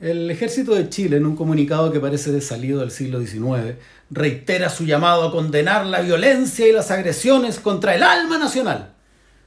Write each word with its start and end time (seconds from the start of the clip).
El 0.00 0.30
ejército 0.30 0.74
de 0.74 0.88
Chile, 0.88 1.18
en 1.18 1.26
un 1.26 1.36
comunicado 1.36 1.92
que 1.92 2.00
parece 2.00 2.32
de 2.32 2.40
salido 2.40 2.80
del 2.80 2.90
siglo 2.90 3.20
XIX, 3.20 3.76
reitera 4.08 4.70
su 4.70 4.86
llamado 4.86 5.24
a 5.24 5.30
condenar 5.30 5.84
la 5.84 6.00
violencia 6.00 6.66
y 6.66 6.72
las 6.72 6.90
agresiones 6.90 7.60
contra 7.60 7.94
el 7.94 8.02
alma 8.02 8.38
nacional. 8.38 8.94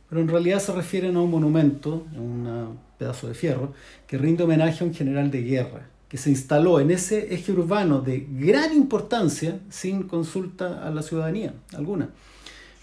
Pero 0.08 0.22
en 0.22 0.28
realidad 0.28 0.60
se 0.60 0.72
refieren 0.72 1.16
a 1.16 1.22
un 1.22 1.32
monumento, 1.32 2.06
un 2.16 2.78
pedazo 3.00 3.28
de 3.28 3.34
fierro, 3.34 3.74
que 4.06 4.20
rinde 4.20 4.44
homenaje 4.44 4.84
a 4.84 4.88
un 4.88 4.94
general 4.94 5.32
de 5.32 5.42
guerra, 5.42 5.88
que 6.08 6.20
se 6.20 6.30
instaló 6.30 6.80
en 6.80 6.92
ese 6.92 7.34
eje 7.34 7.52
urbano 7.52 8.02
de 8.02 8.28
gran 8.30 8.76
importancia 8.76 9.58
sin 9.72 10.04
consulta 10.04 10.88
a 10.88 10.92
la 10.92 11.02
ciudadanía 11.02 11.56
alguna. 11.76 12.10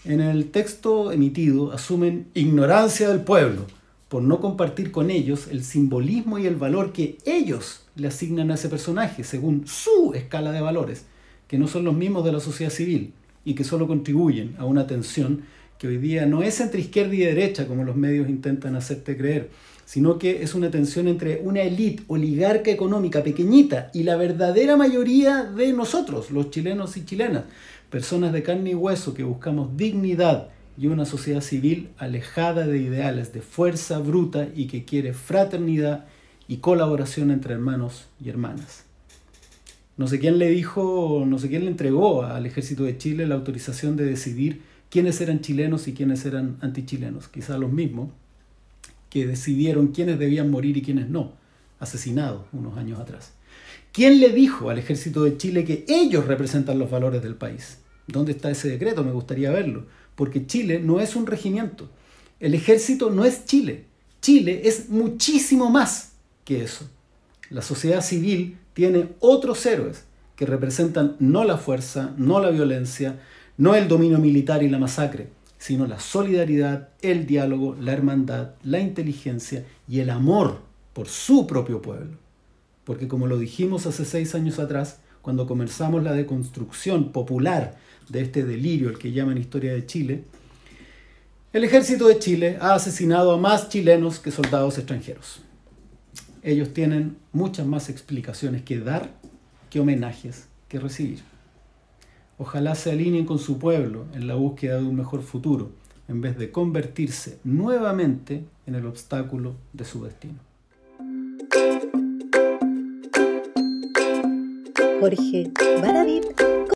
En 0.03 0.19
el 0.19 0.51
texto 0.51 1.13
emitido 1.13 1.71
asumen 1.71 2.27
ignorancia 2.33 3.07
del 3.07 3.21
pueblo 3.21 3.65
por 4.11 4.23
no 4.23 4.41
compartir 4.41 4.91
con 4.91 5.09
ellos 5.09 5.47
el 5.49 5.63
simbolismo 5.63 6.37
y 6.37 6.45
el 6.45 6.57
valor 6.57 6.91
que 6.91 7.17
ellos 7.23 7.85
le 7.95 8.09
asignan 8.09 8.51
a 8.51 8.55
ese 8.55 8.67
personaje 8.67 9.23
según 9.23 9.65
su 9.65 10.11
escala 10.13 10.51
de 10.51 10.59
valores, 10.59 11.05
que 11.47 11.57
no 11.57 11.65
son 11.65 11.85
los 11.85 11.95
mismos 11.95 12.25
de 12.25 12.33
la 12.33 12.41
sociedad 12.41 12.73
civil 12.73 13.13
y 13.45 13.53
que 13.53 13.63
solo 13.63 13.87
contribuyen 13.87 14.53
a 14.57 14.65
una 14.65 14.85
tensión 14.85 15.43
que 15.77 15.87
hoy 15.87 15.95
día 15.95 16.25
no 16.25 16.43
es 16.43 16.59
entre 16.59 16.81
izquierda 16.81 17.15
y 17.15 17.19
derecha 17.19 17.69
como 17.69 17.85
los 17.85 17.95
medios 17.95 18.27
intentan 18.27 18.75
hacerte 18.75 19.15
creer, 19.15 19.49
sino 19.85 20.19
que 20.19 20.43
es 20.43 20.55
una 20.55 20.69
tensión 20.69 21.07
entre 21.07 21.39
una 21.45 21.61
élite 21.61 22.03
oligarca 22.07 22.69
económica 22.69 23.23
pequeñita 23.23 23.91
y 23.93 24.03
la 24.03 24.17
verdadera 24.17 24.75
mayoría 24.75 25.45
de 25.45 25.71
nosotros, 25.71 26.31
los 26.31 26.49
chilenos 26.49 26.97
y 26.97 27.05
chilenas, 27.05 27.45
personas 27.89 28.33
de 28.33 28.43
carne 28.43 28.71
y 28.71 28.75
hueso 28.75 29.13
que 29.13 29.23
buscamos 29.23 29.77
dignidad, 29.77 30.49
y 30.77 30.87
una 30.87 31.05
sociedad 31.05 31.41
civil 31.41 31.89
alejada 31.97 32.65
de 32.65 32.77
ideales 32.77 33.33
de 33.33 33.41
fuerza 33.41 33.99
bruta 33.99 34.47
y 34.55 34.67
que 34.67 34.85
quiere 34.85 35.13
fraternidad 35.13 36.05
y 36.47 36.57
colaboración 36.57 37.31
entre 37.31 37.53
hermanos 37.53 38.07
y 38.23 38.29
hermanas. 38.29 38.85
No 39.97 40.07
sé 40.07 40.19
quién 40.19 40.39
le 40.39 40.49
dijo, 40.49 41.23
no 41.27 41.37
sé 41.37 41.49
quién 41.49 41.65
le 41.65 41.71
entregó 41.71 42.23
al 42.23 42.45
ejército 42.45 42.83
de 42.83 42.97
Chile 42.97 43.27
la 43.27 43.35
autorización 43.35 43.95
de 43.95 44.05
decidir 44.05 44.61
quiénes 44.89 45.21
eran 45.21 45.41
chilenos 45.41 45.87
y 45.87 45.93
quiénes 45.93 46.25
eran 46.25 46.57
antichilenos. 46.61 47.27
Quizá 47.27 47.57
los 47.57 47.71
mismos 47.71 48.09
que 49.09 49.27
decidieron 49.27 49.87
quiénes 49.87 50.17
debían 50.17 50.49
morir 50.49 50.77
y 50.77 50.81
quiénes 50.81 51.09
no, 51.09 51.33
asesinados 51.79 52.45
unos 52.53 52.77
años 52.77 52.99
atrás. 52.99 53.33
¿Quién 53.91 54.21
le 54.21 54.29
dijo 54.29 54.69
al 54.69 54.77
ejército 54.77 55.23
de 55.23 55.37
Chile 55.37 55.65
que 55.65 55.85
ellos 55.89 56.25
representan 56.25 56.79
los 56.79 56.89
valores 56.89 57.21
del 57.21 57.35
país? 57.35 57.79
¿Dónde 58.07 58.31
está 58.31 58.49
ese 58.49 58.69
decreto? 58.69 59.03
Me 59.03 59.11
gustaría 59.11 59.51
verlo 59.51 59.85
porque 60.21 60.45
Chile 60.45 60.79
no 60.79 60.99
es 60.99 61.15
un 61.15 61.25
regimiento. 61.25 61.89
El 62.39 62.53
ejército 62.53 63.09
no 63.09 63.25
es 63.25 63.43
Chile. 63.45 63.85
Chile 64.21 64.61
es 64.65 64.87
muchísimo 64.87 65.71
más 65.71 66.11
que 66.45 66.63
eso. 66.63 66.87
La 67.49 67.63
sociedad 67.63 68.03
civil 68.03 68.59
tiene 68.75 69.07
otros 69.19 69.65
héroes 69.65 70.03
que 70.35 70.45
representan 70.45 71.15
no 71.17 71.43
la 71.43 71.57
fuerza, 71.57 72.13
no 72.17 72.39
la 72.39 72.51
violencia, 72.51 73.19
no 73.57 73.73
el 73.73 73.87
dominio 73.87 74.19
militar 74.19 74.61
y 74.61 74.69
la 74.69 74.77
masacre, 74.77 75.29
sino 75.57 75.87
la 75.87 75.99
solidaridad, 75.99 76.89
el 77.01 77.25
diálogo, 77.25 77.75
la 77.81 77.91
hermandad, 77.91 78.51
la 78.61 78.79
inteligencia 78.79 79.65
y 79.87 80.01
el 80.01 80.11
amor 80.11 80.59
por 80.93 81.07
su 81.07 81.47
propio 81.47 81.81
pueblo. 81.81 82.15
Porque 82.83 83.07
como 83.07 83.25
lo 83.25 83.39
dijimos 83.39 83.87
hace 83.87 84.05
seis 84.05 84.35
años 84.35 84.59
atrás, 84.59 84.99
cuando 85.21 85.47
comenzamos 85.47 86.03
la 86.03 86.13
deconstrucción 86.13 87.11
popular 87.11 87.77
de 88.09 88.21
este 88.21 88.43
delirio, 88.43 88.89
el 88.89 88.97
que 88.97 89.11
llaman 89.11 89.37
historia 89.37 89.73
de 89.73 89.85
Chile, 89.85 90.23
el 91.53 91.63
ejército 91.63 92.07
de 92.07 92.17
Chile 92.17 92.57
ha 92.61 92.73
asesinado 92.73 93.31
a 93.31 93.37
más 93.37 93.69
chilenos 93.69 94.19
que 94.19 94.31
soldados 94.31 94.77
extranjeros. 94.77 95.41
Ellos 96.43 96.73
tienen 96.73 97.17
muchas 97.33 97.67
más 97.67 97.89
explicaciones 97.89 98.63
que 98.63 98.79
dar 98.79 99.11
que 99.69 99.79
homenajes 99.79 100.47
que 100.67 100.79
recibir. 100.79 101.19
Ojalá 102.37 102.73
se 102.75 102.91
alineen 102.91 103.25
con 103.25 103.37
su 103.37 103.59
pueblo 103.59 104.05
en 104.13 104.27
la 104.27 104.35
búsqueda 104.35 104.77
de 104.77 104.83
un 104.83 104.95
mejor 104.95 105.21
futuro, 105.21 105.71
en 106.07 106.21
vez 106.21 106.37
de 106.37 106.51
convertirse 106.51 107.39
nuevamente 107.43 108.45
en 108.65 108.75
el 108.75 108.85
obstáculo 108.85 109.55
de 109.73 109.85
su 109.85 110.03
destino. 110.03 110.50
Jorge 115.01 115.49
Baradit 115.81 116.40